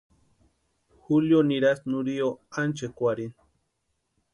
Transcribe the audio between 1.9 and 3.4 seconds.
Nurio ánchekwarhini.